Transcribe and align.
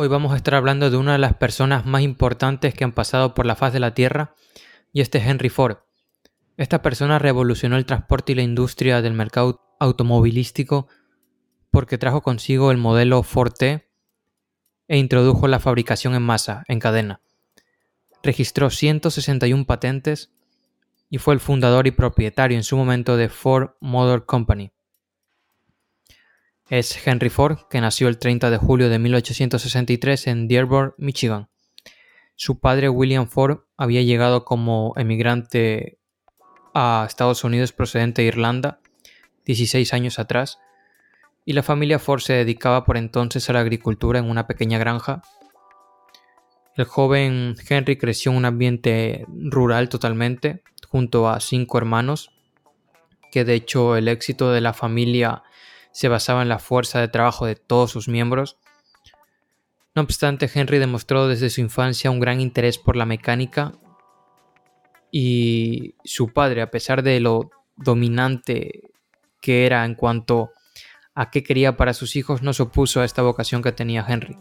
Hoy 0.00 0.06
vamos 0.06 0.32
a 0.32 0.36
estar 0.36 0.54
hablando 0.54 0.90
de 0.90 0.96
una 0.96 1.12
de 1.12 1.18
las 1.18 1.34
personas 1.34 1.84
más 1.84 2.02
importantes 2.02 2.72
que 2.72 2.84
han 2.84 2.92
pasado 2.92 3.34
por 3.34 3.46
la 3.46 3.56
faz 3.56 3.72
de 3.72 3.80
la 3.80 3.94
Tierra, 3.94 4.34
y 4.92 5.00
este 5.00 5.18
es 5.18 5.26
Henry 5.26 5.48
Ford. 5.48 5.78
Esta 6.56 6.82
persona 6.82 7.18
revolucionó 7.18 7.76
el 7.76 7.84
transporte 7.84 8.32
y 8.32 8.34
la 8.36 8.42
industria 8.42 9.02
del 9.02 9.14
mercado 9.14 9.60
automovilístico 9.80 10.88
porque 11.70 11.98
trajo 11.98 12.22
consigo 12.22 12.70
el 12.70 12.78
modelo 12.78 13.22
Ford 13.22 13.52
T 13.52 13.88
e 14.88 14.98
introdujo 14.98 15.48
la 15.48 15.60
fabricación 15.60 16.14
en 16.14 16.22
masa, 16.22 16.64
en 16.68 16.78
cadena. 16.78 17.20
Registró 18.22 18.70
161 18.70 19.66
patentes 19.66 20.30
y 21.10 21.18
fue 21.18 21.34
el 21.34 21.40
fundador 21.40 21.86
y 21.86 21.90
propietario 21.90 22.56
en 22.56 22.64
su 22.64 22.76
momento 22.76 23.16
de 23.16 23.28
Ford 23.28 23.70
Motor 23.80 24.26
Company 24.26 24.72
es 26.68 27.06
Henry 27.06 27.30
Ford, 27.30 27.58
que 27.70 27.80
nació 27.80 28.08
el 28.08 28.18
30 28.18 28.50
de 28.50 28.58
julio 28.58 28.88
de 28.90 28.98
1863 28.98 30.26
en 30.26 30.48
Dearborn, 30.48 30.94
Michigan. 30.98 31.48
Su 32.36 32.60
padre 32.60 32.88
William 32.88 33.26
Ford 33.26 33.60
había 33.76 34.02
llegado 34.02 34.44
como 34.44 34.92
emigrante 34.96 35.98
a 36.74 37.04
Estados 37.08 37.42
Unidos 37.42 37.72
procedente 37.72 38.22
de 38.22 38.28
Irlanda 38.28 38.80
16 39.46 39.94
años 39.94 40.18
atrás 40.18 40.58
y 41.46 41.54
la 41.54 41.62
familia 41.62 41.98
Ford 41.98 42.20
se 42.20 42.34
dedicaba 42.34 42.84
por 42.84 42.98
entonces 42.98 43.48
a 43.48 43.54
la 43.54 43.60
agricultura 43.60 44.18
en 44.18 44.28
una 44.28 44.46
pequeña 44.46 44.78
granja. 44.78 45.22
El 46.78 46.84
joven 46.84 47.56
Henry 47.68 47.98
creció 47.98 48.30
en 48.30 48.38
un 48.38 48.44
ambiente 48.44 49.26
rural 49.28 49.88
totalmente, 49.88 50.62
junto 50.86 51.28
a 51.28 51.40
cinco 51.40 51.76
hermanos, 51.76 52.30
que 53.32 53.44
de 53.44 53.54
hecho 53.54 53.96
el 53.96 54.06
éxito 54.06 54.52
de 54.52 54.60
la 54.60 54.72
familia 54.72 55.42
se 55.90 56.06
basaba 56.06 56.40
en 56.40 56.48
la 56.48 56.60
fuerza 56.60 57.00
de 57.00 57.08
trabajo 57.08 57.46
de 57.46 57.56
todos 57.56 57.90
sus 57.90 58.06
miembros. 58.06 58.58
No 59.96 60.02
obstante, 60.02 60.48
Henry 60.54 60.78
demostró 60.78 61.26
desde 61.26 61.50
su 61.50 61.60
infancia 61.60 62.12
un 62.12 62.20
gran 62.20 62.40
interés 62.40 62.78
por 62.78 62.94
la 62.94 63.06
mecánica 63.06 63.72
y 65.10 65.96
su 66.04 66.32
padre, 66.32 66.62
a 66.62 66.70
pesar 66.70 67.02
de 67.02 67.18
lo 67.18 67.50
dominante 67.76 68.92
que 69.40 69.66
era 69.66 69.84
en 69.84 69.96
cuanto 69.96 70.52
a 71.16 71.30
qué 71.30 71.42
quería 71.42 71.76
para 71.76 71.92
sus 71.92 72.14
hijos, 72.14 72.42
no 72.42 72.52
se 72.52 72.62
opuso 72.62 73.00
a 73.00 73.04
esta 73.04 73.22
vocación 73.22 73.62
que 73.64 73.72
tenía 73.72 74.06
Henry. 74.08 74.38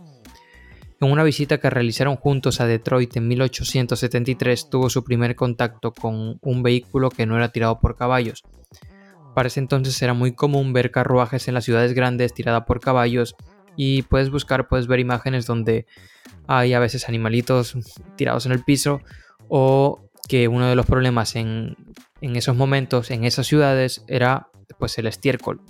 En 0.99 1.11
una 1.11 1.23
visita 1.23 1.59
que 1.59 1.69
realizaron 1.69 2.15
juntos 2.15 2.59
a 2.59 2.65
Detroit 2.65 3.17
en 3.17 3.27
1873 3.27 4.69
tuvo 4.69 4.89
su 4.89 5.03
primer 5.03 5.35
contacto 5.35 5.91
con 5.91 6.39
un 6.41 6.63
vehículo 6.63 7.09
que 7.09 7.25
no 7.25 7.37
era 7.37 7.51
tirado 7.51 7.79
por 7.79 7.95
caballos, 7.95 8.43
para 9.37 9.49
ese 9.49 9.59
entonces 9.59 10.01
era 10.01 10.15
muy 10.15 10.31
común 10.31 10.73
ver 10.73 10.89
carruajes 10.89 11.47
en 11.47 11.53
las 11.53 11.63
ciudades 11.63 11.93
grandes 11.93 12.33
tirada 12.33 12.65
por 12.65 12.79
caballos 12.79 13.35
y 13.75 14.01
puedes 14.01 14.31
buscar, 14.31 14.67
puedes 14.67 14.87
ver 14.87 14.99
imágenes 14.99 15.45
donde 15.45 15.85
hay 16.47 16.73
a 16.73 16.79
veces 16.79 17.07
animalitos 17.07 17.77
tirados 18.15 18.47
en 18.47 18.51
el 18.51 18.63
piso 18.63 19.01
o 19.47 20.09
que 20.27 20.47
uno 20.47 20.67
de 20.67 20.75
los 20.75 20.87
problemas 20.87 21.35
en, 21.35 21.77
esos 22.19 22.55
momentos, 22.55 23.11
en 23.11 23.25
esas 23.25 23.45
ciudades, 23.45 24.03
era 24.07 24.49
pues 24.79 24.97
el 24.97 25.05
estiércol 25.05 25.61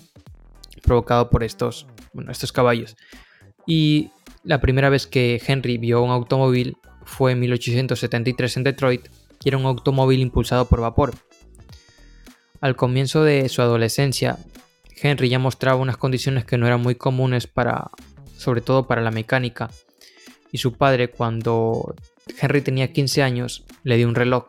provocado 0.83 1.29
por 1.29 1.43
estos, 1.43 1.87
estos 2.29 2.53
caballos. 2.53 2.95
Y 3.65 4.11
la 4.47 4.61
primera 4.61 4.89
vez 4.89 5.07
que 5.07 5.41
Henry 5.45 5.77
vio 5.77 6.01
un 6.01 6.09
automóvil 6.09 6.77
fue 7.03 7.33
en 7.33 7.39
1873 7.41 8.57
en 8.57 8.63
Detroit, 8.63 9.07
y 9.43 9.49
era 9.49 9.57
un 9.57 9.65
automóvil 9.65 10.21
impulsado 10.21 10.69
por 10.69 10.79
vapor. 10.79 11.13
Al 12.61 12.77
comienzo 12.77 13.23
de 13.23 13.49
su 13.49 13.61
adolescencia, 13.61 14.39
Henry 15.01 15.27
ya 15.27 15.37
mostraba 15.37 15.81
unas 15.81 15.97
condiciones 15.97 16.45
que 16.45 16.57
no 16.57 16.65
eran 16.65 16.81
muy 16.81 16.95
comunes 16.95 17.45
para, 17.45 17.91
sobre 18.37 18.61
todo 18.61 18.87
para 18.87 19.01
la 19.01 19.11
mecánica, 19.11 19.69
y 20.51 20.59
su 20.59 20.73
padre 20.73 21.09
cuando 21.09 21.93
Henry 22.41 22.61
tenía 22.61 22.93
15 22.93 23.23
años 23.23 23.65
le 23.83 23.97
dio 23.97 24.07
un 24.07 24.15
reloj. 24.15 24.45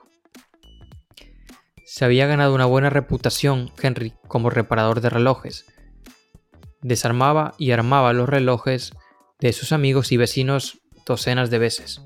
Se 1.84 2.04
había 2.04 2.28
ganado 2.28 2.54
una 2.54 2.66
buena 2.66 2.88
reputación 2.88 3.72
Henry 3.82 4.14
como 4.28 4.48
reparador 4.48 5.00
de 5.00 5.10
relojes. 5.10 5.66
Desarmaba 6.82 7.54
y 7.58 7.72
armaba 7.72 8.12
los 8.12 8.28
relojes 8.28 8.92
de 9.40 9.52
sus 9.52 9.72
amigos 9.72 10.12
y 10.12 10.16
vecinos 10.16 10.80
docenas 11.06 11.50
de 11.50 11.58
veces. 11.58 12.02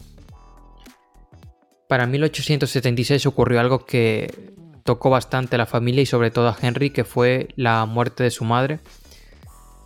Para 1.88 2.06
1876 2.06 3.26
ocurrió 3.26 3.60
algo 3.60 3.84
que 3.84 4.54
tocó 4.82 5.10
bastante 5.10 5.56
a 5.56 5.58
la 5.58 5.66
familia 5.66 6.02
y 6.02 6.06
sobre 6.06 6.30
todo 6.30 6.48
a 6.48 6.56
Henry, 6.60 6.90
que 6.90 7.04
fue 7.04 7.48
la 7.56 7.84
muerte 7.86 8.22
de 8.22 8.30
su 8.30 8.44
madre. 8.44 8.80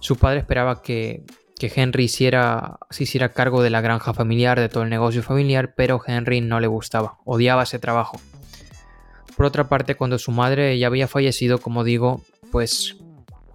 Su 0.00 0.16
padre 0.16 0.40
esperaba 0.40 0.82
que, 0.82 1.24
Henry 1.60 2.04
hiciera, 2.04 2.78
se 2.90 3.04
hiciera 3.04 3.32
cargo 3.32 3.62
de 3.62 3.70
la 3.70 3.80
granja 3.80 4.14
familiar, 4.14 4.60
de 4.60 4.68
todo 4.68 4.84
el 4.84 4.90
negocio 4.90 5.22
familiar, 5.22 5.74
pero 5.74 6.00
Henry 6.06 6.40
no 6.40 6.60
le 6.60 6.66
gustaba, 6.66 7.18
odiaba 7.24 7.64
ese 7.64 7.78
trabajo. 7.78 8.20
Por 9.36 9.46
otra 9.46 9.68
parte, 9.68 9.96
cuando 9.96 10.18
su 10.18 10.30
madre 10.30 10.78
ya 10.78 10.86
había 10.86 11.08
fallecido, 11.08 11.58
como 11.58 11.84
digo, 11.84 12.22
pues 12.52 12.96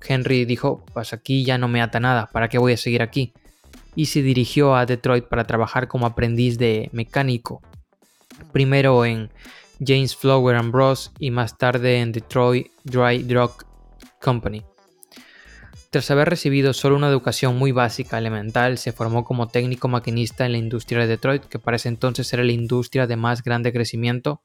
Henry 0.06 0.46
dijo, 0.46 0.84
pues 0.94 1.14
aquí 1.14 1.44
ya 1.46 1.58
no 1.58 1.68
me 1.68 1.82
ata 1.82 2.00
nada, 2.00 2.30
¿para 2.32 2.50
qué 2.50 2.58
voy 2.58 2.74
a 2.74 2.78
seguir 2.78 3.02
aquí? 3.02 3.34
Y 3.96 4.06
se 4.06 4.22
dirigió 4.22 4.76
a 4.76 4.86
Detroit 4.86 5.26
para 5.26 5.46
trabajar 5.46 5.88
como 5.88 6.06
aprendiz 6.06 6.58
de 6.58 6.90
mecánico. 6.94 7.62
Primero 8.52 9.06
en 9.06 9.30
James 9.86 10.16
Flower 10.16 10.56
and 10.56 10.72
Bros. 10.72 11.12
y 11.20 11.32
más 11.32 11.58
tarde 11.58 12.00
en 12.00 12.12
Detroit 12.12 12.68
Dry 12.84 13.24
Drug 13.24 13.66
Company. 14.22 14.64
Tras 15.90 16.10
haber 16.10 16.30
recibido 16.30 16.72
solo 16.72 16.96
una 16.96 17.10
educación 17.10 17.58
muy 17.58 17.74
básica, 17.74 18.18
elemental, 18.18 18.78
se 18.78 18.94
formó 18.94 19.26
como 19.26 19.50
técnico 19.50 19.90
maquinista 19.90 20.46
en 20.46 20.54
la 20.54 20.58
industria 20.58 21.02
de 21.02 21.08
Detroit, 21.08 21.44
que 21.44 21.60
para 21.60 21.76
ese 21.76 21.90
entonces 21.90 22.32
era 22.32 22.46
la 22.46 22.54
industria 22.54 23.08
de 23.08 23.18
más 23.18 23.44
grande 23.44 23.74
crecimiento 23.74 24.42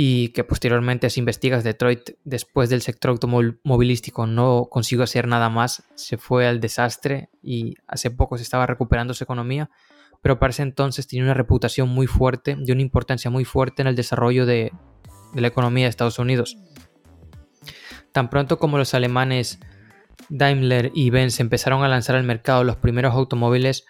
y 0.00 0.28
que 0.28 0.44
posteriormente, 0.44 1.10
si 1.10 1.18
investigas 1.18 1.64
Detroit, 1.64 2.10
después 2.22 2.70
del 2.70 2.82
sector 2.82 3.10
automovilístico 3.10 4.28
no 4.28 4.68
consiguió 4.70 5.02
hacer 5.02 5.26
nada 5.26 5.48
más, 5.48 5.82
se 5.96 6.18
fue 6.18 6.46
al 6.46 6.60
desastre 6.60 7.30
y 7.42 7.74
hace 7.88 8.12
poco 8.12 8.36
se 8.36 8.44
estaba 8.44 8.64
recuperando 8.64 9.12
su 9.12 9.24
economía, 9.24 9.70
pero 10.22 10.38
para 10.38 10.52
ese 10.52 10.62
entonces 10.62 11.08
tenía 11.08 11.24
una 11.24 11.34
reputación 11.34 11.88
muy 11.88 12.06
fuerte 12.06 12.56
y 12.64 12.70
una 12.70 12.82
importancia 12.82 13.28
muy 13.28 13.44
fuerte 13.44 13.82
en 13.82 13.88
el 13.88 13.96
desarrollo 13.96 14.46
de, 14.46 14.70
la 15.34 15.48
economía 15.48 15.86
de 15.86 15.90
Estados 15.90 16.20
Unidos. 16.20 16.58
Tan 18.12 18.30
pronto 18.30 18.60
como 18.60 18.78
los 18.78 18.94
alemanes 18.94 19.58
Daimler 20.28 20.92
y 20.94 21.10
Benz 21.10 21.40
empezaron 21.40 21.82
a 21.82 21.88
lanzar 21.88 22.14
al 22.14 22.22
mercado 22.22 22.62
los 22.62 22.76
primeros 22.76 23.14
automóviles, 23.14 23.84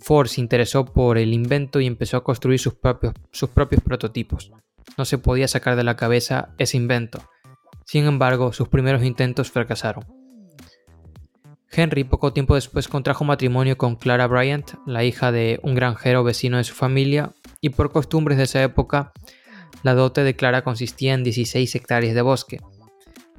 Ford 0.00 0.28
se 0.28 0.40
interesó 0.40 0.86
por 0.86 1.18
el 1.18 1.34
invento 1.34 1.78
y 1.78 1.86
empezó 1.86 2.16
a 2.16 2.24
construir 2.24 2.58
sus 2.58 2.72
propios, 2.72 3.12
sus 3.32 3.50
propios 3.50 3.82
prototipos. 3.82 4.50
No 4.96 5.04
se 5.04 5.18
podía 5.18 5.48
sacar 5.48 5.76
de 5.76 5.84
la 5.84 5.96
cabeza 5.96 6.50
ese 6.58 6.76
invento. 6.76 7.22
Sin 7.84 8.06
embargo, 8.06 8.52
sus 8.52 8.68
primeros 8.68 9.02
intentos 9.02 9.50
fracasaron. 9.50 10.04
Henry 11.70 12.04
poco 12.04 12.32
tiempo 12.34 12.54
después 12.54 12.86
contrajo 12.86 13.24
matrimonio 13.24 13.78
con 13.78 13.96
Clara 13.96 14.26
Bryant, 14.26 14.72
la 14.86 15.04
hija 15.04 15.32
de 15.32 15.58
un 15.62 15.74
granjero 15.74 16.22
vecino 16.22 16.58
de 16.58 16.64
su 16.64 16.74
familia, 16.74 17.32
y 17.62 17.70
por 17.70 17.90
costumbres 17.90 18.36
de 18.36 18.44
esa 18.44 18.62
época, 18.62 19.12
la 19.82 19.94
dote 19.94 20.22
de 20.22 20.36
Clara 20.36 20.64
consistía 20.64 21.14
en 21.14 21.24
16 21.24 21.74
hectáreas 21.74 22.14
de 22.14 22.22
bosque. 22.22 22.60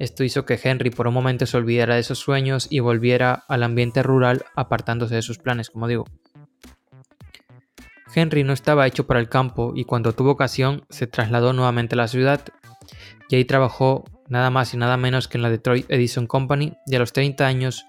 Esto 0.00 0.24
hizo 0.24 0.44
que 0.44 0.58
Henry 0.60 0.90
por 0.90 1.06
un 1.06 1.14
momento 1.14 1.46
se 1.46 1.56
olvidara 1.56 1.94
de 1.94 2.00
esos 2.00 2.18
sueños 2.18 2.66
y 2.68 2.80
volviera 2.80 3.44
al 3.48 3.62
ambiente 3.62 4.02
rural 4.02 4.44
apartándose 4.56 5.14
de 5.14 5.22
sus 5.22 5.38
planes, 5.38 5.70
como 5.70 5.86
digo. 5.86 6.04
Henry 8.14 8.44
no 8.44 8.52
estaba 8.52 8.86
hecho 8.86 9.06
para 9.06 9.20
el 9.20 9.28
campo 9.28 9.72
y 9.74 9.84
cuando 9.84 10.12
tuvo 10.12 10.30
ocasión 10.30 10.84
se 10.90 11.06
trasladó 11.06 11.52
nuevamente 11.52 11.94
a 11.94 11.98
la 11.98 12.08
ciudad 12.08 12.40
y 13.28 13.36
ahí 13.36 13.44
trabajó 13.44 14.04
nada 14.28 14.50
más 14.50 14.74
y 14.74 14.76
nada 14.76 14.96
menos 14.96 15.28
que 15.28 15.38
en 15.38 15.42
la 15.42 15.50
Detroit 15.50 15.86
Edison 15.88 16.26
Company 16.26 16.74
y 16.86 16.94
a 16.94 16.98
los 16.98 17.12
30 17.12 17.46
años 17.46 17.86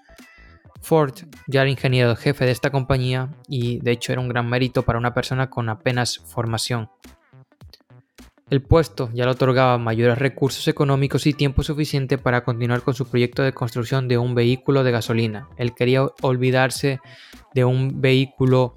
Ford 0.80 1.14
ya 1.46 1.62
era 1.62 1.70
ingeniero 1.70 2.14
jefe 2.16 2.44
de 2.44 2.52
esta 2.52 2.70
compañía 2.70 3.30
y 3.48 3.80
de 3.80 3.92
hecho 3.92 4.12
era 4.12 4.20
un 4.20 4.28
gran 4.28 4.48
mérito 4.48 4.82
para 4.82 4.98
una 4.98 5.14
persona 5.14 5.50
con 5.50 5.68
apenas 5.68 6.18
formación. 6.18 6.90
El 8.48 8.62
puesto 8.62 9.10
ya 9.12 9.24
le 9.24 9.32
otorgaba 9.32 9.76
mayores 9.76 10.18
recursos 10.18 10.68
económicos 10.68 11.26
y 11.26 11.32
tiempo 11.32 11.64
suficiente 11.64 12.16
para 12.16 12.44
continuar 12.44 12.82
con 12.82 12.94
su 12.94 13.08
proyecto 13.08 13.42
de 13.42 13.52
construcción 13.52 14.06
de 14.06 14.18
un 14.18 14.36
vehículo 14.36 14.84
de 14.84 14.92
gasolina. 14.92 15.48
Él 15.56 15.74
quería 15.74 16.06
olvidarse 16.22 17.00
de 17.54 17.64
un 17.64 18.00
vehículo 18.00 18.76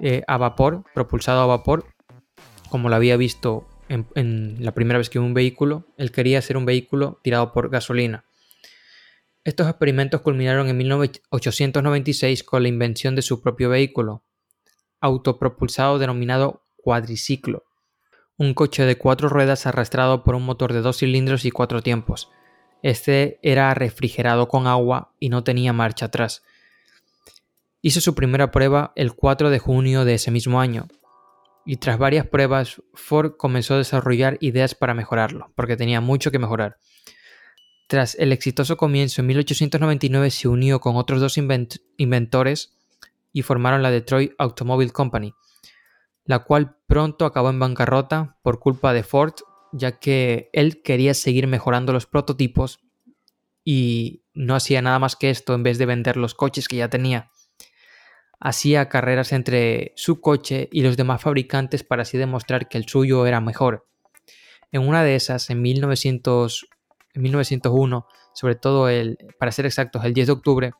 eh, 0.00 0.22
a 0.26 0.36
vapor, 0.36 0.84
propulsado 0.94 1.40
a 1.40 1.46
vapor, 1.46 1.86
como 2.68 2.88
lo 2.88 2.96
había 2.96 3.16
visto 3.16 3.66
en, 3.88 4.56
la 4.58 4.72
primera 4.72 4.98
vez 4.98 5.10
que 5.10 5.18
un 5.18 5.34
vehículo. 5.34 5.86
Él 5.96 6.10
quería 6.10 6.38
hacer 6.38 6.56
un 6.56 6.64
vehículo 6.64 7.20
tirado 7.22 7.52
por 7.52 7.70
gasolina. 7.70 8.24
Estos 9.44 9.68
experimentos 9.68 10.22
culminaron 10.22 10.68
en 10.68 10.76
1896 10.78 12.44
con 12.44 12.62
la 12.62 12.68
invención 12.68 13.14
de 13.14 13.22
su 13.22 13.42
propio 13.42 13.68
vehículo, 13.68 14.24
autopropulsado 15.00 15.98
denominado 15.98 16.62
cuadriciclo, 16.76 17.64
un 18.38 18.54
coche 18.54 18.84
de 18.84 18.96
cuatro 18.96 19.28
ruedas 19.28 19.66
arrastrado 19.66 20.24
por 20.24 20.34
un 20.34 20.44
motor 20.44 20.72
de 20.72 20.80
dos 20.80 20.98
cilindros 20.98 21.44
y 21.44 21.50
cuatro 21.50 21.82
tiempos. 21.82 22.30
Este 22.82 23.38
era 23.42 23.72
refrigerado 23.74 24.48
con 24.48 24.66
agua 24.66 25.12
y 25.20 25.28
no 25.28 25.44
tenía 25.44 25.72
marcha 25.72 26.06
atrás. 26.06 26.42
Hizo 27.86 28.00
su 28.00 28.14
primera 28.14 28.50
prueba 28.50 28.94
el 28.96 29.12
4 29.12 29.50
de 29.50 29.58
junio 29.58 30.06
de 30.06 30.14
ese 30.14 30.30
mismo 30.30 30.58
año, 30.58 30.88
y 31.66 31.76
tras 31.76 31.98
varias 31.98 32.26
pruebas 32.26 32.80
Ford 32.94 33.32
comenzó 33.36 33.74
a 33.74 33.76
desarrollar 33.76 34.38
ideas 34.40 34.74
para 34.74 34.94
mejorarlo, 34.94 35.52
porque 35.54 35.76
tenía 35.76 36.00
mucho 36.00 36.30
que 36.30 36.38
mejorar. 36.38 36.78
Tras 37.86 38.14
el 38.14 38.32
exitoso 38.32 38.78
comienzo 38.78 39.20
en 39.20 39.26
1899 39.26 40.30
se 40.30 40.48
unió 40.48 40.80
con 40.80 40.96
otros 40.96 41.20
dos 41.20 41.36
inventores 41.36 42.74
y 43.34 43.42
formaron 43.42 43.82
la 43.82 43.90
Detroit 43.90 44.32
Automobile 44.38 44.90
Company, 44.90 45.34
la 46.24 46.38
cual 46.38 46.78
pronto 46.86 47.26
acabó 47.26 47.50
en 47.50 47.58
bancarrota 47.58 48.38
por 48.40 48.60
culpa 48.60 48.94
de 48.94 49.02
Ford, 49.02 49.34
ya 49.74 49.98
que 49.98 50.48
él 50.54 50.80
quería 50.80 51.12
seguir 51.12 51.46
mejorando 51.48 51.92
los 51.92 52.06
prototipos 52.06 52.80
y 53.62 54.22
no 54.32 54.54
hacía 54.54 54.80
nada 54.80 54.98
más 54.98 55.16
que 55.16 55.28
esto 55.28 55.52
en 55.52 55.62
vez 55.62 55.76
de 55.76 55.84
vender 55.84 56.16
los 56.16 56.34
coches 56.34 56.66
que 56.66 56.76
ya 56.76 56.88
tenía 56.88 57.30
hacía 58.44 58.90
carreras 58.90 59.32
entre 59.32 59.92
su 59.96 60.20
coche 60.20 60.68
y 60.70 60.82
los 60.82 60.98
demás 60.98 61.22
fabricantes 61.22 61.82
para 61.82 62.02
así 62.02 62.18
demostrar 62.18 62.68
que 62.68 62.76
el 62.76 62.86
suyo 62.86 63.26
era 63.26 63.40
mejor. 63.40 63.86
En 64.70 64.86
una 64.86 65.02
de 65.02 65.16
esas, 65.16 65.48
en, 65.48 65.62
1900, 65.62 66.68
en 67.14 67.22
1901, 67.22 68.06
sobre 68.34 68.54
todo 68.54 68.90
el, 68.90 69.16
para 69.38 69.50
ser 69.50 69.64
exactos, 69.64 70.04
el 70.04 70.12
10 70.12 70.26
de 70.26 70.32
octubre, 70.34 70.72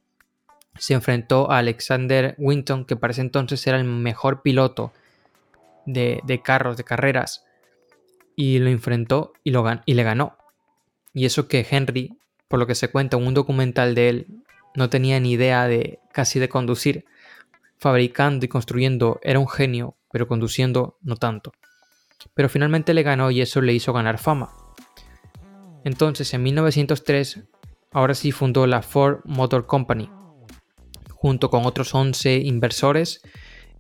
se 0.77 0.93
enfrentó 0.93 1.51
a 1.51 1.59
Alexander 1.59 2.35
Winton, 2.37 2.85
que 2.85 2.97
para 2.97 3.13
ese 3.13 3.23
entonces 3.23 3.67
era 3.67 3.79
el 3.79 3.85
mejor 3.85 4.43
piloto 4.43 4.93
de, 5.87 6.41
carros, 6.45 6.77
de 6.77 6.85
carreras, 6.85 7.47
y 8.37 8.59
lo 8.59 8.69
enfrentó 8.69 9.33
y, 9.43 9.53
lo 9.53 9.65
y 9.87 9.95
le 9.95 10.03
ganó. 10.03 10.37
Y 11.15 11.25
eso 11.25 11.49
que 11.49 11.67
Henry, 11.69 12.19
por 12.47 12.59
lo 12.59 12.67
que 12.67 12.75
se 12.75 12.89
cuenta 12.89 13.17
en 13.17 13.27
un 13.27 13.33
documental 13.33 13.95
de 13.95 14.09
él, 14.11 14.27
no 14.75 14.91
tenía 14.91 15.19
ni 15.19 15.33
idea 15.33 15.67
de 15.67 16.01
casi 16.13 16.39
de 16.41 16.51
conducir, 16.51 17.07
fabricando 17.79 18.45
y 18.45 18.49
construyendo 18.49 19.21
era 19.23 19.39
un 19.39 19.49
genio, 19.49 19.97
pero 20.11 20.29
conduciendo 20.29 20.99
no 21.03 21.17
tanto. 21.17 21.53
Pero 22.35 22.49
finalmente 22.49 22.95
le 22.95 23.03
ganó 23.03 23.31
y 23.31 23.41
eso 23.41 23.61
le 23.61 23.73
hizo 23.73 23.93
ganar 23.93 24.19
fama. 24.19 24.53
Entonces, 25.85 26.33
en 26.33 26.43
1903, 26.43 27.45
ahora 27.93 28.15
sí 28.15 28.33
fundó 28.33 28.67
la 28.67 28.83
Ford 28.83 29.21
Motor 29.25 29.67
Company, 29.67 30.11
junto 31.11 31.51
con 31.51 31.67
otros 31.67 31.95
11 31.95 32.37
inversores, 32.37 33.23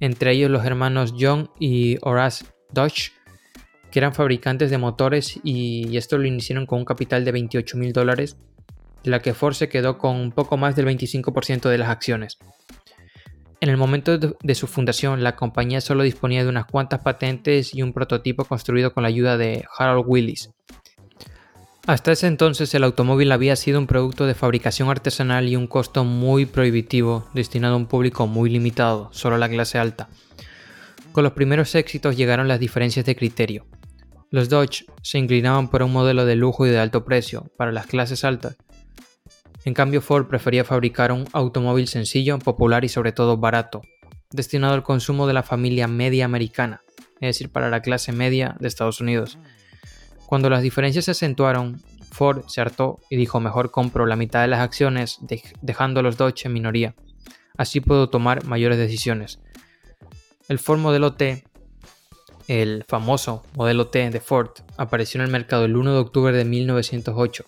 entre 0.00 0.32
ellos 0.32 0.50
los 0.50 0.64
hermanos 0.64 1.14
John 1.18 1.50
y 1.58 1.98
Horace 2.02 2.44
Dodge, 2.70 3.12
que 3.90 4.00
eran 4.00 4.14
fabricantes 4.14 4.70
de 4.70 4.78
motores 4.78 5.38
y 5.44 5.96
esto 5.96 6.18
lo 6.18 6.26
iniciaron 6.26 6.66
con 6.66 6.80
un 6.80 6.84
capital 6.84 7.24
de 7.24 7.32
28 7.32 7.76
mil 7.78 7.92
dólares, 7.92 8.36
de 9.04 9.10
la 9.10 9.20
que 9.20 9.34
Ford 9.34 9.54
se 9.54 9.68
quedó 9.68 9.98
con 9.98 10.16
un 10.16 10.32
poco 10.32 10.56
más 10.56 10.74
del 10.74 10.86
25% 10.86 11.68
de 11.68 11.78
las 11.78 11.90
acciones. 11.90 12.38
En 13.60 13.68
el 13.70 13.76
momento 13.76 14.18
de 14.18 14.54
su 14.54 14.66
fundación, 14.66 15.22
la 15.22 15.36
compañía 15.36 15.80
solo 15.80 16.02
disponía 16.02 16.42
de 16.42 16.48
unas 16.48 16.66
cuantas 16.66 17.00
patentes 17.00 17.74
y 17.74 17.82
un 17.82 17.92
prototipo 17.92 18.44
construido 18.44 18.92
con 18.92 19.02
la 19.02 19.08
ayuda 19.08 19.36
de 19.38 19.64
Harold 19.78 20.04
Willis. 20.06 20.50
Hasta 21.86 22.12
ese 22.12 22.26
entonces 22.26 22.74
el 22.74 22.82
automóvil 22.84 23.30
había 23.30 23.56
sido 23.56 23.78
un 23.78 23.86
producto 23.86 24.26
de 24.26 24.34
fabricación 24.34 24.88
artesanal 24.88 25.48
y 25.48 25.56
un 25.56 25.66
costo 25.66 26.04
muy 26.04 26.46
prohibitivo, 26.46 27.28
destinado 27.34 27.74
a 27.74 27.76
un 27.76 27.86
público 27.86 28.26
muy 28.26 28.48
limitado, 28.48 29.10
solo 29.12 29.36
a 29.36 29.38
la 29.38 29.50
clase 29.50 29.78
alta. 29.78 30.08
Con 31.12 31.24
los 31.24 31.34
primeros 31.34 31.74
éxitos 31.74 32.16
llegaron 32.16 32.48
las 32.48 32.58
diferencias 32.58 33.04
de 33.04 33.14
criterio. 33.14 33.66
Los 34.30 34.48
Dodge 34.48 34.86
se 35.02 35.18
inclinaban 35.18 35.68
por 35.68 35.82
un 35.82 35.92
modelo 35.92 36.24
de 36.24 36.36
lujo 36.36 36.66
y 36.66 36.70
de 36.70 36.78
alto 36.78 37.04
precio 37.04 37.52
para 37.56 37.70
las 37.70 37.86
clases 37.86 38.24
altas, 38.24 38.56
en 39.64 39.72
cambio, 39.72 40.02
Ford 40.02 40.26
prefería 40.26 40.64
fabricar 40.64 41.10
un 41.10 41.26
automóvil 41.32 41.88
sencillo, 41.88 42.38
popular 42.38 42.84
y 42.84 42.90
sobre 42.90 43.12
todo 43.12 43.38
barato, 43.38 43.80
destinado 44.30 44.74
al 44.74 44.82
consumo 44.82 45.26
de 45.26 45.32
la 45.32 45.42
familia 45.42 45.88
media 45.88 46.26
americana, 46.26 46.82
es 47.14 47.28
decir, 47.28 47.50
para 47.50 47.70
la 47.70 47.80
clase 47.80 48.12
media 48.12 48.56
de 48.60 48.68
Estados 48.68 49.00
Unidos. 49.00 49.38
Cuando 50.26 50.50
las 50.50 50.62
diferencias 50.62 51.06
se 51.06 51.12
acentuaron, 51.12 51.80
Ford 52.12 52.44
se 52.46 52.60
hartó 52.60 53.00
y 53.08 53.16
dijo 53.16 53.40
mejor 53.40 53.70
compro 53.70 54.04
la 54.04 54.16
mitad 54.16 54.42
de 54.42 54.48
las 54.48 54.60
acciones 54.60 55.18
dejando 55.62 56.00
a 56.00 56.02
los 56.02 56.18
Dodge 56.18 56.44
en 56.44 56.52
minoría. 56.52 56.94
Así 57.56 57.80
puedo 57.80 58.10
tomar 58.10 58.44
mayores 58.44 58.76
decisiones. 58.76 59.40
El 60.48 60.58
Ford 60.58 60.78
Modelo 60.78 61.14
T, 61.14 61.44
el 62.48 62.84
famoso 62.86 63.42
Modelo 63.54 63.86
T 63.86 64.10
de 64.10 64.20
Ford, 64.20 64.50
apareció 64.76 65.20
en 65.20 65.24
el 65.24 65.32
mercado 65.32 65.64
el 65.64 65.74
1 65.74 65.94
de 65.94 65.98
octubre 65.98 66.36
de 66.36 66.44
1908 66.44 67.46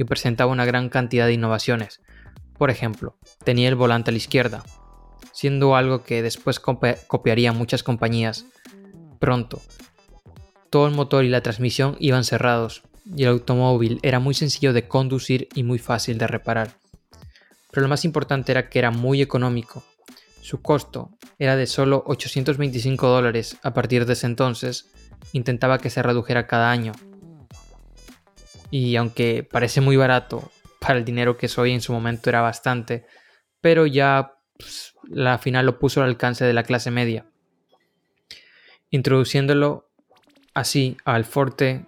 y 0.00 0.04
presentaba 0.04 0.50
una 0.50 0.64
gran 0.64 0.88
cantidad 0.88 1.26
de 1.26 1.34
innovaciones. 1.34 2.00
Por 2.56 2.70
ejemplo, 2.70 3.18
tenía 3.44 3.68
el 3.68 3.74
volante 3.74 4.10
a 4.10 4.12
la 4.12 4.16
izquierda, 4.16 4.64
siendo 5.30 5.76
algo 5.76 6.04
que 6.04 6.22
después 6.22 6.58
copiarían 6.58 7.58
muchas 7.58 7.82
compañías. 7.82 8.46
Pronto, 9.18 9.60
todo 10.70 10.86
el 10.86 10.94
motor 10.94 11.26
y 11.26 11.28
la 11.28 11.42
transmisión 11.42 11.96
iban 12.00 12.24
cerrados, 12.24 12.82
y 13.14 13.24
el 13.24 13.28
automóvil 13.28 14.00
era 14.02 14.20
muy 14.20 14.32
sencillo 14.32 14.72
de 14.72 14.88
conducir 14.88 15.48
y 15.54 15.64
muy 15.64 15.78
fácil 15.78 16.16
de 16.16 16.26
reparar. 16.26 16.70
Pero 17.70 17.82
lo 17.82 17.88
más 17.88 18.06
importante 18.06 18.52
era 18.52 18.70
que 18.70 18.78
era 18.78 18.90
muy 18.90 19.20
económico. 19.20 19.84
Su 20.40 20.62
costo 20.62 21.10
era 21.38 21.56
de 21.56 21.66
solo 21.66 22.04
825 22.06 23.06
dólares 23.06 23.58
a 23.62 23.74
partir 23.74 24.06
de 24.06 24.14
ese 24.14 24.24
entonces, 24.24 24.86
intentaba 25.34 25.78
que 25.78 25.90
se 25.90 26.02
redujera 26.02 26.46
cada 26.46 26.70
año, 26.70 26.92
y 28.70 28.96
aunque 28.96 29.46
parece 29.50 29.80
muy 29.80 29.96
barato 29.96 30.50
para 30.80 30.98
el 30.98 31.04
dinero 31.04 31.36
que 31.36 31.48
soy 31.48 31.72
en 31.72 31.80
su 31.80 31.92
momento 31.92 32.30
era 32.30 32.40
bastante, 32.40 33.06
pero 33.60 33.86
ya 33.86 34.34
pues, 34.58 34.94
la 35.08 35.38
final 35.38 35.66
lo 35.66 35.78
puso 35.78 36.02
al 36.02 36.08
alcance 36.08 36.44
de 36.44 36.52
la 36.52 36.62
clase 36.62 36.90
media, 36.90 37.26
introduciéndolo 38.90 39.90
así 40.54 40.96
al 41.04 41.24
forte 41.24 41.86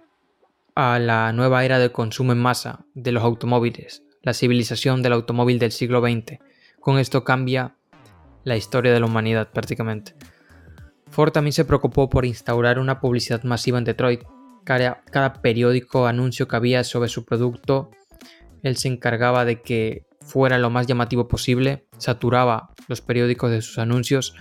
a 0.75 0.99
la 0.99 1.31
nueva 1.33 1.63
era 1.65 1.79
de 1.79 1.91
consumo 1.91 2.31
en 2.31 2.39
masa 2.39 2.85
de 2.93 3.11
los 3.11 3.23
automóviles, 3.23 4.03
la 4.21 4.33
civilización 4.33 5.01
del 5.01 5.13
automóvil 5.13 5.59
del 5.59 5.71
siglo 5.71 6.01
XX. 6.01 6.39
Con 6.79 6.97
esto 6.97 7.23
cambia 7.23 7.75
la 8.43 8.57
historia 8.57 8.91
de 8.91 8.99
la 8.99 9.05
humanidad 9.05 9.49
prácticamente. 9.51 10.15
Ford 11.09 11.31
también 11.31 11.53
se 11.53 11.65
preocupó 11.65 12.09
por 12.09 12.25
instaurar 12.25 12.79
una 12.79 12.99
publicidad 12.99 13.43
masiva 13.43 13.77
en 13.77 13.83
Detroit, 13.83 14.23
cada, 14.63 15.33
periódico 15.41 16.07
anuncio 16.07 16.47
que 16.47 16.55
había 16.55 16.83
sobre 16.83 17.09
su 17.09 17.25
producto, 17.25 17.91
él 18.61 18.77
se 18.77 18.87
encargaba 18.87 19.45
de 19.45 19.61
que 19.61 20.05
fuera 20.21 20.57
lo 20.57 20.69
más 20.69 20.87
llamativo 20.87 21.27
posible, 21.27 21.85
saturaba 21.97 22.69
los 22.87 23.01
periódicos 23.01 23.51
de 23.51 23.61
sus 23.61 23.77
anuncios. 23.77 24.35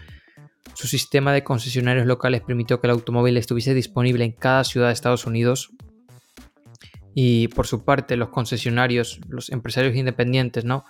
Su 0.74 0.86
sistema 0.86 1.32
de 1.32 1.44
concesionarios 1.44 2.06
locales 2.06 2.40
permitió 2.40 2.80
que 2.80 2.86
el 2.86 2.92
automóvil 2.92 3.36
estuviese 3.36 3.74
disponible 3.74 4.24
en 4.24 4.32
cada 4.32 4.64
ciudad 4.64 4.88
de 4.88 4.92
Estados 4.92 5.26
Unidos. 5.26 5.70
Y 7.14 7.48
por 7.48 7.66
su 7.66 7.84
parte, 7.84 8.16
los 8.16 8.30
concesionarios, 8.30 9.20
los 9.28 9.50
empresarios 9.50 9.94
independientes, 9.96 10.64
¿no? 10.64 10.84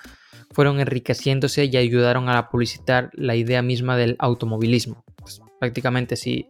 fueron 0.52 0.80
enriqueciéndose 0.80 1.64
y 1.64 1.76
ayudaron 1.76 2.28
a 2.28 2.48
publicitar 2.48 3.10
la 3.14 3.34
idea 3.34 3.62
misma 3.62 3.96
del 3.96 4.16
automovilismo. 4.18 5.04
Pues, 5.16 5.40
prácticamente 5.58 6.16
si 6.16 6.48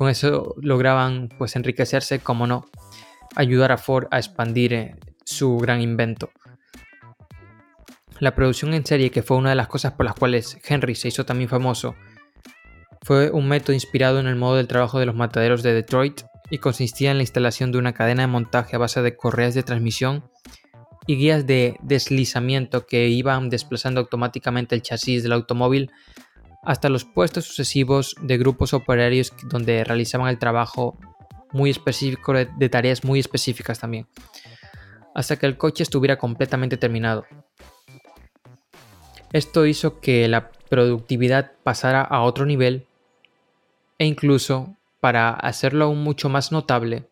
con 0.00 0.08
eso 0.08 0.54
lograban 0.62 1.28
pues 1.36 1.56
enriquecerse, 1.56 2.20
como 2.20 2.46
no, 2.46 2.64
ayudar 3.36 3.70
a 3.70 3.76
Ford 3.76 4.06
a 4.10 4.16
expandir 4.16 4.72
eh, 4.72 4.96
su 5.26 5.58
gran 5.58 5.82
invento. 5.82 6.30
La 8.18 8.34
producción 8.34 8.72
en 8.72 8.86
serie, 8.86 9.10
que 9.10 9.22
fue 9.22 9.36
una 9.36 9.50
de 9.50 9.56
las 9.56 9.68
cosas 9.68 9.92
por 9.92 10.06
las 10.06 10.14
cuales 10.14 10.56
Henry 10.66 10.94
se 10.94 11.08
hizo 11.08 11.26
también 11.26 11.50
famoso, 11.50 11.96
fue 13.02 13.30
un 13.30 13.46
método 13.46 13.74
inspirado 13.74 14.20
en 14.20 14.26
el 14.26 14.36
modo 14.36 14.56
del 14.56 14.68
trabajo 14.68 14.98
de 14.98 15.04
los 15.04 15.16
mataderos 15.16 15.62
de 15.62 15.74
Detroit 15.74 16.22
y 16.50 16.56
consistía 16.56 17.10
en 17.10 17.18
la 17.18 17.24
instalación 17.24 17.70
de 17.70 17.76
una 17.76 17.92
cadena 17.92 18.22
de 18.22 18.28
montaje 18.28 18.76
a 18.76 18.78
base 18.78 19.02
de 19.02 19.18
correas 19.18 19.52
de 19.52 19.64
transmisión 19.64 20.24
y 21.06 21.16
guías 21.16 21.46
de 21.46 21.76
deslizamiento 21.82 22.86
que 22.86 23.08
iban 23.08 23.50
desplazando 23.50 24.00
automáticamente 24.00 24.74
el 24.74 24.80
chasis 24.80 25.22
del 25.22 25.34
automóvil 25.34 25.90
hasta 26.62 26.88
los 26.88 27.04
puestos 27.04 27.44
sucesivos 27.44 28.14
de 28.20 28.38
grupos 28.38 28.74
operarios 28.74 29.32
donde 29.44 29.84
realizaban 29.84 30.28
el 30.28 30.38
trabajo 30.38 30.98
muy 31.52 31.70
específico 31.70 32.32
de 32.32 32.68
tareas 32.68 33.04
muy 33.04 33.18
específicas 33.18 33.80
también, 33.80 34.06
hasta 35.14 35.36
que 35.36 35.46
el 35.46 35.56
coche 35.56 35.82
estuviera 35.82 36.18
completamente 36.18 36.76
terminado. 36.76 37.26
Esto 39.32 39.66
hizo 39.66 40.00
que 40.00 40.28
la 40.28 40.50
productividad 40.68 41.52
pasara 41.62 42.02
a 42.02 42.22
otro 42.22 42.46
nivel 42.46 42.86
e 43.98 44.06
incluso, 44.06 44.76
para 45.00 45.30
hacerlo 45.30 45.86
aún 45.86 46.02
mucho 46.02 46.28
más 46.28 46.52
notable, 46.52 47.08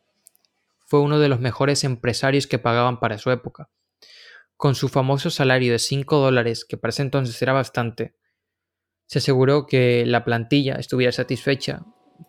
fue 0.86 1.00
uno 1.00 1.18
de 1.18 1.28
los 1.28 1.38
mejores 1.38 1.84
empresarios 1.84 2.46
que 2.46 2.58
pagaban 2.58 2.98
para 2.98 3.18
su 3.18 3.30
época. 3.30 3.68
Con 4.56 4.74
su 4.74 4.88
famoso 4.88 5.30
salario 5.30 5.72
de 5.72 5.78
5 5.78 6.16
dólares, 6.16 6.64
que 6.64 6.78
para 6.78 6.90
ese 6.90 7.02
entonces 7.02 7.40
era 7.42 7.52
bastante, 7.52 8.14
se 9.08 9.20
aseguró 9.20 9.66
que 9.66 10.04
la 10.04 10.22
plantilla 10.22 10.74
estuviera 10.74 11.12
satisfecha, 11.12 11.86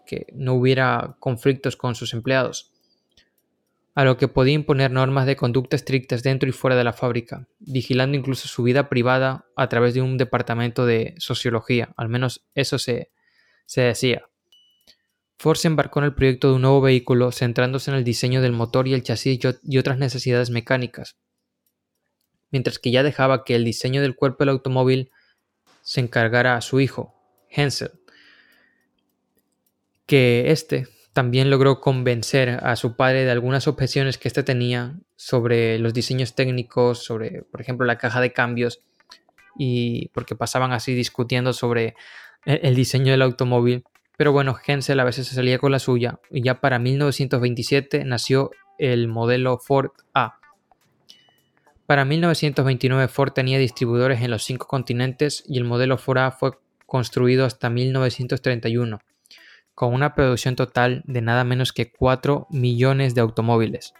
que 0.07 0.27
no 0.33 0.53
hubiera 0.53 1.17
conflictos 1.19 1.75
con 1.75 1.93
sus 1.93 2.13
empleados, 2.13 2.71
a 3.95 4.05
lo 4.05 4.15
que 4.15 4.29
podía 4.29 4.53
imponer 4.53 4.89
normas 4.89 5.25
de 5.25 5.35
conducta 5.35 5.75
estrictas 5.75 6.23
dentro 6.23 6.47
y 6.47 6.53
fuera 6.53 6.77
de 6.77 6.85
la 6.85 6.93
fábrica, 6.93 7.49
vigilando 7.59 8.17
incluso 8.17 8.47
su 8.47 8.63
vida 8.63 8.87
privada 8.87 9.45
a 9.57 9.67
través 9.67 9.93
de 9.93 10.01
un 10.01 10.17
departamento 10.17 10.85
de 10.85 11.15
sociología, 11.17 11.93
al 11.97 12.07
menos 12.07 12.47
eso 12.55 12.79
se, 12.79 13.11
se 13.65 13.81
decía. 13.81 14.23
Ford 15.37 15.57
se 15.57 15.67
embarcó 15.67 15.99
en 15.99 16.05
el 16.05 16.15
proyecto 16.15 16.47
de 16.47 16.55
un 16.55 16.61
nuevo 16.61 16.79
vehículo 16.79 17.33
centrándose 17.33 17.91
en 17.91 17.97
el 17.97 18.05
diseño 18.05 18.41
del 18.41 18.53
motor 18.53 18.87
y 18.87 18.93
el 18.93 19.03
chasis 19.03 19.37
y 19.63 19.77
otras 19.77 19.97
necesidades 19.97 20.49
mecánicas, 20.49 21.17
mientras 22.51 22.79
que 22.79 22.91
ya 22.91 23.03
dejaba 23.03 23.43
que 23.43 23.55
el 23.55 23.65
diseño 23.65 24.01
del 24.01 24.15
cuerpo 24.15 24.45
del 24.45 24.49
automóvil 24.49 25.11
se 25.89 26.01
encargara 26.01 26.55
a 26.55 26.61
su 26.61 26.79
hijo, 26.79 27.15
Hensel, 27.49 27.93
que 30.05 30.51
éste 30.51 30.87
también 31.13 31.49
logró 31.49 31.81
convencer 31.81 32.59
a 32.61 32.75
su 32.75 32.95
padre 32.95 33.25
de 33.25 33.31
algunas 33.31 33.67
objeciones 33.67 34.19
que 34.19 34.27
éste 34.27 34.43
tenía 34.43 34.99
sobre 35.15 35.79
los 35.79 35.95
diseños 35.95 36.35
técnicos, 36.35 37.03
sobre, 37.03 37.41
por 37.41 37.59
ejemplo, 37.59 37.87
la 37.87 37.97
caja 37.97 38.21
de 38.21 38.31
cambios, 38.33 38.81
y 39.57 40.09
porque 40.09 40.35
pasaban 40.35 40.73
así 40.73 40.93
discutiendo 40.93 41.53
sobre 41.53 41.95
el 42.45 42.75
diseño 42.75 43.11
del 43.11 43.23
automóvil. 43.23 43.83
Pero 44.15 44.31
bueno, 44.31 44.59
Hensel 44.63 44.99
a 44.99 45.05
veces 45.05 45.25
se 45.25 45.33
salía 45.33 45.57
con 45.57 45.71
la 45.71 45.79
suya 45.79 46.19
y 46.29 46.43
ya 46.43 46.61
para 46.61 46.77
1927 46.77 48.05
nació 48.05 48.51
el 48.77 49.07
modelo 49.07 49.57
Ford 49.57 49.89
A. 50.13 50.39
Para 51.89 52.05
1929 52.05 53.07
Ford 53.07 53.31
tenía 53.31 53.57
distribuidores 53.57 54.21
en 54.21 54.29
los 54.29 54.43
cinco 54.43 54.67
continentes 54.67 55.43
y 55.47 55.57
el 55.57 55.63
modelo 55.63 55.97
Ford 55.97 56.19
fue 56.37 56.51
construido 56.85 57.45
hasta 57.45 57.71
1931, 57.71 58.99
con 59.73 59.95
una 59.95 60.13
producción 60.13 60.55
total 60.55 61.01
de 61.07 61.21
nada 61.21 61.43
menos 61.43 61.73
que 61.73 61.91
4 61.91 62.45
millones 62.51 63.15
de 63.15 63.21
automóviles. 63.21 63.95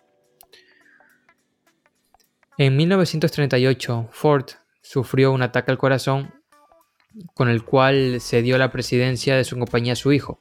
En 2.59 2.77
1938 2.77 4.09
Ford 4.11 4.45
sufrió 4.83 5.31
un 5.31 5.41
ataque 5.41 5.71
al 5.71 5.79
corazón 5.79 6.31
con 7.33 7.49
el 7.49 7.63
cual 7.63 8.21
se 8.21 8.43
dio 8.43 8.59
la 8.59 8.71
presidencia 8.71 9.35
de 9.35 9.45
su 9.45 9.57
compañía 9.57 9.93
a 9.93 9.95
su 9.95 10.11
hijo. 10.11 10.39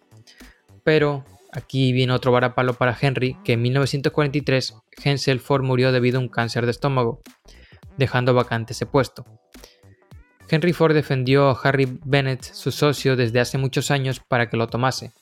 Pero 0.85 1.25
aquí 1.53 1.93
viene 1.93 2.13
otro 2.13 2.33
varapalo 2.33 2.75
para 2.75 2.97
Henry, 3.01 3.37
que 3.45 3.55
en 3.55 3.63
1943 3.63 4.75
Hensel 5.03 5.41
Ford 5.41 5.63
murió 5.63 5.93
debido 5.93 6.19
a 6.19 6.23
un 6.23 6.29
cáncer 6.29 6.65
de 6.65 6.73
estómago, 6.73 7.23
dejando 7.97 8.35
vacante 8.35 8.73
ese 8.73 8.87
puesto. 8.87 9.25
Henry 10.51 10.73
Ford 10.73 10.95
defendió 10.95 11.51
a 11.51 11.61
Harry 11.63 11.99
Bennett, 12.05 12.43
su 12.43 12.71
socio, 12.71 13.17
desde 13.17 13.41
hace 13.41 13.59
muchos 13.59 13.91
años 13.91 14.21
para 14.21 14.49
que 14.49 14.57
lo 14.57 14.69
tomase, 14.69 15.13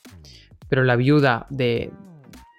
pero 0.69 0.83
la 0.83 0.95
viuda 0.95 1.47
de, 1.49 1.91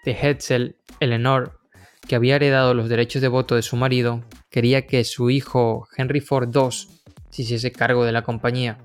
de 0.04 0.12
Hetzel, 0.12 0.76
Eleanor, 1.00 1.60
que 2.06 2.16
había 2.16 2.36
heredado 2.36 2.74
los 2.74 2.88
derechos 2.88 3.22
de 3.22 3.28
voto 3.28 3.54
de 3.54 3.62
su 3.62 3.76
marido, 3.76 4.24
quería 4.50 4.86
que 4.86 5.04
su 5.04 5.30
hijo 5.30 5.86
Henry 5.96 6.20
Ford 6.20 6.54
II 6.54 6.70
se 7.30 7.42
hiciese 7.42 7.72
cargo 7.72 8.04
de 8.04 8.12
la 8.12 8.22
compañía. 8.22 8.78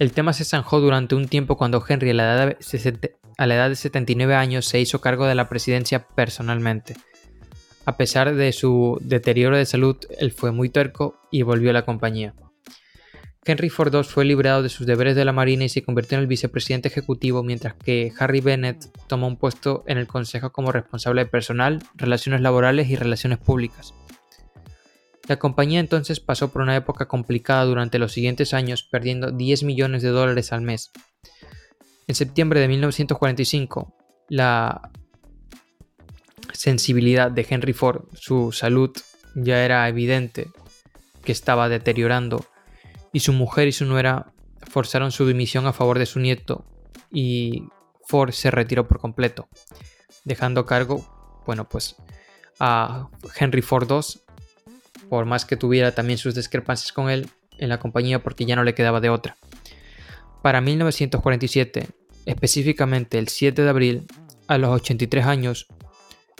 El 0.00 0.12
tema 0.12 0.32
se 0.32 0.46
zanjó 0.46 0.80
durante 0.80 1.14
un 1.14 1.28
tiempo 1.28 1.58
cuando 1.58 1.84
Henry 1.86 2.08
a 2.08 2.14
la, 2.14 2.34
edad 2.34 2.56
de, 2.58 3.16
a 3.36 3.46
la 3.46 3.54
edad 3.54 3.68
de 3.68 3.76
79 3.76 4.34
años 4.34 4.64
se 4.64 4.80
hizo 4.80 5.02
cargo 5.02 5.26
de 5.26 5.34
la 5.34 5.50
presidencia 5.50 6.06
personalmente. 6.08 6.96
A 7.84 7.98
pesar 7.98 8.34
de 8.34 8.50
su 8.52 8.96
deterioro 9.02 9.58
de 9.58 9.66
salud, 9.66 9.98
él 10.18 10.32
fue 10.32 10.52
muy 10.52 10.70
terco 10.70 11.20
y 11.30 11.42
volvió 11.42 11.68
a 11.68 11.74
la 11.74 11.84
compañía. 11.84 12.32
Henry 13.44 13.68
Ford 13.68 13.94
II 13.94 14.04
fue 14.04 14.24
liberado 14.24 14.62
de 14.62 14.70
sus 14.70 14.86
deberes 14.86 15.16
de 15.16 15.26
la 15.26 15.34
Marina 15.34 15.64
y 15.64 15.68
se 15.68 15.82
convirtió 15.82 16.16
en 16.16 16.22
el 16.22 16.28
vicepresidente 16.28 16.88
ejecutivo, 16.88 17.42
mientras 17.42 17.74
que 17.74 18.10
Harry 18.18 18.40
Bennett 18.40 18.86
tomó 19.06 19.26
un 19.26 19.36
puesto 19.36 19.84
en 19.86 19.98
el 19.98 20.06
Consejo 20.06 20.50
como 20.50 20.72
responsable 20.72 21.24
de 21.24 21.30
personal, 21.30 21.82
relaciones 21.94 22.40
laborales 22.40 22.88
y 22.88 22.96
relaciones 22.96 23.38
públicas. 23.38 23.92
La 25.30 25.38
compañía 25.38 25.78
entonces 25.78 26.18
pasó 26.18 26.50
por 26.50 26.60
una 26.60 26.74
época 26.74 27.06
complicada 27.06 27.64
durante 27.64 28.00
los 28.00 28.10
siguientes 28.10 28.52
años, 28.52 28.82
perdiendo 28.82 29.30
10 29.30 29.62
millones 29.62 30.02
de 30.02 30.08
dólares 30.08 30.52
al 30.52 30.60
mes. 30.60 30.90
En 32.08 32.16
septiembre 32.16 32.58
de 32.58 32.66
1945, 32.66 33.94
la 34.28 34.90
sensibilidad 36.52 37.30
de 37.30 37.46
Henry 37.48 37.72
Ford, 37.72 38.06
su 38.14 38.50
salud 38.50 38.90
ya 39.36 39.64
era 39.64 39.88
evidente 39.88 40.50
que 41.22 41.30
estaba 41.30 41.68
deteriorando 41.68 42.44
y 43.12 43.20
su 43.20 43.32
mujer 43.32 43.68
y 43.68 43.72
su 43.72 43.84
nuera 43.84 44.32
forzaron 44.68 45.12
su 45.12 45.28
dimisión 45.28 45.64
a 45.68 45.72
favor 45.72 46.00
de 46.00 46.06
su 46.06 46.18
nieto 46.18 46.64
y 47.12 47.68
Ford 48.04 48.32
se 48.32 48.50
retiró 48.50 48.88
por 48.88 48.98
completo, 48.98 49.48
dejando 50.24 50.62
a 50.62 50.66
cargo, 50.66 51.42
bueno, 51.46 51.68
pues 51.68 51.94
a 52.58 53.08
Henry 53.38 53.62
Ford 53.62 53.88
II, 53.88 54.20
por 55.10 55.26
más 55.26 55.44
que 55.44 55.56
tuviera 55.56 55.94
también 55.94 56.18
sus 56.18 56.34
discrepancias 56.34 56.92
con 56.92 57.10
él 57.10 57.28
en 57.58 57.68
la 57.68 57.78
compañía 57.78 58.22
porque 58.22 58.46
ya 58.46 58.56
no 58.56 58.64
le 58.64 58.74
quedaba 58.74 59.00
de 59.00 59.10
otra. 59.10 59.36
Para 60.42 60.62
1947, 60.62 61.88
específicamente 62.24 63.18
el 63.18 63.28
7 63.28 63.62
de 63.62 63.68
abril, 63.68 64.06
a 64.46 64.56
los 64.56 64.70
83 64.70 65.26
años, 65.26 65.66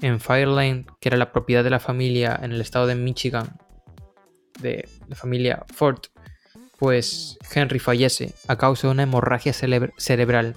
en 0.00 0.20
Firelane, 0.20 0.86
que 1.00 1.10
era 1.10 1.18
la 1.18 1.32
propiedad 1.32 1.62
de 1.62 1.70
la 1.70 1.80
familia 1.80 2.38
en 2.42 2.52
el 2.52 2.60
estado 2.60 2.86
de 2.86 2.94
Michigan, 2.94 3.58
de 4.60 4.88
la 5.08 5.16
familia 5.16 5.64
Ford, 5.74 6.00
pues 6.78 7.38
Henry 7.54 7.78
fallece 7.78 8.32
a 8.48 8.56
causa 8.56 8.86
de 8.86 8.92
una 8.92 9.02
hemorragia 9.02 9.52
cerebral. 9.52 10.56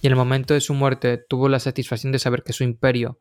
Y 0.00 0.06
en 0.06 0.12
el 0.12 0.16
momento 0.16 0.54
de 0.54 0.60
su 0.60 0.74
muerte 0.74 1.18
tuvo 1.18 1.48
la 1.48 1.58
satisfacción 1.58 2.12
de 2.12 2.20
saber 2.20 2.42
que 2.44 2.52
su 2.52 2.62
imperio 2.62 3.18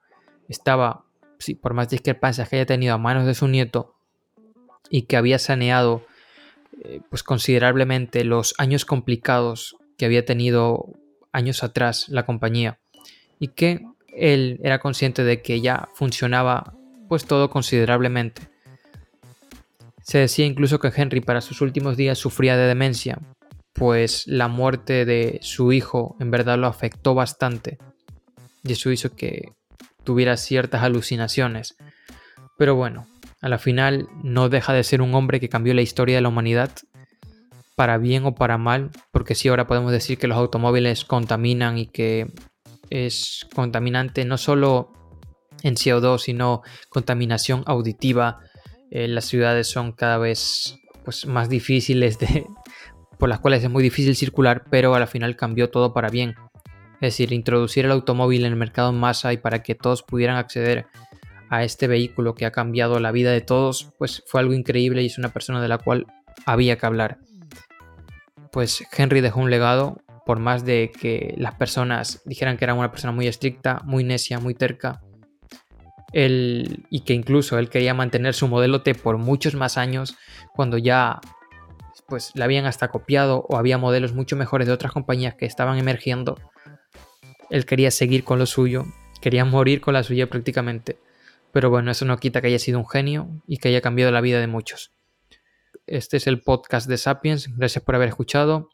estaba, 0.48 1.06
sí, 1.40 1.56
por 1.56 1.74
más 1.74 1.90
discrepancias 1.90 2.50
que 2.50 2.58
haya 2.58 2.66
tenido 2.66 2.94
a 2.94 2.98
manos 2.98 3.26
de 3.26 3.34
su 3.34 3.48
nieto, 3.48 3.96
y 4.90 5.04
que 5.04 5.18
había 5.18 5.40
saneado 5.40 6.06
eh, 6.84 7.02
pues 7.10 7.24
considerablemente 7.24 8.24
los 8.24 8.54
años 8.58 8.86
complicados 8.86 9.78
que 9.98 10.06
había 10.06 10.26
tenido 10.26 10.94
años 11.32 11.64
atrás 11.64 12.10
la 12.10 12.26
compañía 12.26 12.80
y 13.40 13.50
que 13.50 13.86
él 14.16 14.60
era 14.64 14.80
consciente 14.80 15.24
de 15.24 15.42
que 15.42 15.62
ya 15.62 15.90
funcionaba 15.94 16.74
pues 17.08 17.26
todo 17.26 17.50
considerablemente. 17.50 18.44
Se 20.02 20.20
decía 20.20 20.46
incluso 20.46 20.80
que 20.80 20.92
Henry 20.96 21.22
para 21.22 21.42
sus 21.42 21.62
últimos 21.62 21.98
días 21.98 22.18
sufría 22.18 22.56
de 22.58 22.68
demencia, 22.68 23.20
pues 23.74 24.28
la 24.28 24.48
muerte 24.48 25.06
de 25.06 25.40
su 25.42 25.72
hijo 25.72 26.16
en 26.20 26.32
verdad 26.32 26.58
lo 26.58 26.68
afectó 26.68 27.16
bastante 27.16 27.78
y 28.64 28.74
eso 28.74 28.92
hizo 28.92 29.16
que 29.16 29.50
tuviera 30.06 30.38
ciertas 30.38 30.84
alucinaciones. 30.84 31.76
Pero 32.58 32.76
bueno, 32.76 33.08
a 33.42 33.50
la 33.50 33.58
final 33.58 34.08
no 34.24 34.48
deja 34.48 34.74
de 34.74 34.84
ser 34.84 35.02
un 35.02 35.14
hombre 35.14 35.40
que 35.40 35.50
cambió 35.50 35.74
la 35.74 35.82
historia 35.82 36.16
de 36.16 36.22
la 36.22 36.30
humanidad 36.30 36.72
para 37.76 37.98
bien 37.98 38.26
o 38.26 38.34
para 38.34 38.58
mal, 38.58 38.92
porque 39.12 39.36
sí 39.36 39.50
ahora 39.50 39.68
podemos 39.68 39.92
decir 39.92 40.18
que 40.18 40.28
los 40.28 40.38
automóviles 40.38 41.04
contaminan 41.04 41.78
y 41.78 41.88
que 41.88 42.32
es 42.90 43.46
contaminante 43.54 44.24
no 44.24 44.38
solo 44.38 44.94
en 45.64 45.76
CO2, 45.76 46.20
sino 46.20 46.62
contaminación 46.90 47.64
auditiva. 47.66 48.40
Eh, 48.92 49.08
las 49.08 49.26
ciudades 49.26 49.68
son 49.68 49.92
cada 49.92 50.18
vez 50.18 50.78
pues, 51.04 51.26
más 51.26 51.50
difíciles 51.50 52.18
de, 52.20 52.46
por 53.20 53.30
las 53.30 53.40
cuales 53.40 53.64
es 53.64 53.70
muy 53.70 53.84
difícil 53.84 54.16
circular, 54.16 54.64
pero 54.70 54.96
al 54.96 55.08
final 55.08 55.36
cambió 55.36 55.70
todo 55.70 55.94
para 55.94 56.10
bien. 56.10 56.36
Es 56.96 57.14
decir, 57.14 57.34
introducir 57.34 57.86
el 57.86 57.92
automóvil 57.92 58.46
en 58.46 58.54
el 58.54 58.58
mercado 58.58 58.90
en 58.90 59.00
masa 59.00 59.34
y 59.34 59.38
para 59.38 59.64
que 59.64 59.76
todos 59.76 60.04
pudieran 60.04 60.38
acceder 60.38 60.88
a 61.50 61.64
este 61.64 61.88
vehículo 61.88 62.36
que 62.36 62.46
ha 62.46 62.52
cambiado 62.52 63.00
la 63.00 63.12
vida 63.12 63.32
de 63.32 63.42
todos, 63.42 63.94
pues 63.98 64.24
fue 64.28 64.42
algo 64.42 64.54
increíble 64.54 65.04
y 65.04 65.08
es 65.08 65.18
una 65.18 65.30
persona 65.30 65.62
de 65.62 65.68
la 65.68 65.78
cual 65.78 66.08
había 66.46 66.78
que 66.78 66.86
hablar. 66.86 67.20
Pues 68.52 68.84
Henry 68.96 69.22
dejó 69.22 69.42
un 69.42 69.52
legado 69.52 70.02
por 70.26 70.40
más 70.40 70.66
de 70.66 70.92
que 70.92 71.36
las 71.38 71.54
personas 71.56 72.22
dijeran 72.26 72.58
que 72.58 72.66
era 72.66 72.74
una 72.74 72.92
persona 72.92 73.12
muy 73.12 73.28
estricta, 73.28 73.82
muy 73.84 74.04
necia, 74.04 74.40
muy 74.40 74.56
terca, 74.56 75.02
él, 76.14 76.86
y 76.90 77.02
que 77.02 77.14
incluso 77.14 77.60
él 77.60 77.70
quería 77.70 77.94
mantener 77.94 78.34
su 78.34 78.48
modelo 78.48 78.82
T 78.82 78.96
por 78.96 79.18
muchos 79.18 79.54
más 79.54 79.78
años, 79.78 80.18
cuando 80.56 80.78
ya 80.78 81.20
pues 82.08 82.32
la 82.36 82.46
habían 82.46 82.66
hasta 82.66 82.88
copiado 82.88 83.46
o 83.50 83.58
había 83.58 83.78
modelos 83.78 84.14
mucho 84.14 84.36
mejores 84.36 84.68
de 84.68 84.74
otras 84.74 84.92
compañías 84.92 85.36
que 85.36 85.46
estaban 85.46 85.78
emergiendo, 85.78 86.38
él 87.50 87.66
quería 87.66 87.92
seguir 87.92 88.24
con 88.24 88.40
lo 88.40 88.46
suyo, 88.46 88.86
quería 89.22 89.46
morir 89.46 89.82
con 89.82 89.94
la 89.94 90.04
suya 90.04 90.30
prácticamente. 90.30 90.98
Pero 91.52 91.70
bueno, 91.70 91.92
eso 91.92 92.06
no 92.06 92.18
quita 92.18 92.42
que 92.42 92.48
haya 92.48 92.60
sido 92.60 92.80
un 92.80 92.88
genio 92.88 93.42
y 93.48 93.58
que 93.58 93.70
haya 93.70 93.82
cambiado 93.82 94.12
la 94.12 94.22
vida 94.22 94.40
de 94.40 94.48
muchos. 94.48 94.92
Este 95.88 96.18
es 96.18 96.28
el 96.28 96.42
podcast 96.42 96.88
de 96.90 96.98
Sapiens. 96.98 97.56
Gracias 97.56 97.84
por 97.84 97.96
haber 97.96 98.10
escuchado 98.10 98.70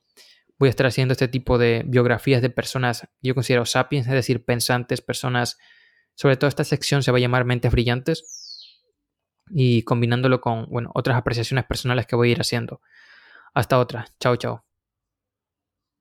voy 0.61 0.67
a 0.67 0.69
estar 0.69 0.85
haciendo 0.85 1.13
este 1.13 1.27
tipo 1.27 1.57
de 1.57 1.81
biografías 1.87 2.39
de 2.43 2.51
personas 2.51 3.09
yo 3.23 3.33
considero 3.33 3.65
sapiens, 3.65 4.05
es 4.05 4.13
decir, 4.13 4.45
pensantes, 4.45 5.01
personas, 5.01 5.57
sobre 6.13 6.37
todo 6.37 6.49
esta 6.49 6.63
sección 6.63 7.01
se 7.01 7.11
va 7.11 7.17
a 7.17 7.21
llamar 7.21 7.45
mentes 7.45 7.71
brillantes 7.71 8.79
y 9.49 9.81
combinándolo 9.81 10.39
con, 10.39 10.67
bueno, 10.69 10.91
otras 10.93 11.17
apreciaciones 11.17 11.65
personales 11.65 12.05
que 12.05 12.15
voy 12.15 12.29
a 12.29 12.31
ir 12.33 12.41
haciendo. 12.41 12.79
Hasta 13.55 13.79
otra. 13.79 14.05
Chao, 14.19 14.35
chao. 14.35 14.70